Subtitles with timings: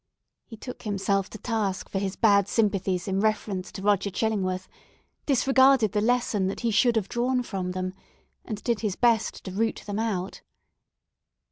[0.47, 4.67] He took himself to task for his bad sympathies in reference to Roger Chillingworth,
[5.27, 7.93] disregarded the lesson that he should have drawn from them,
[8.43, 10.41] and did his best to root them out.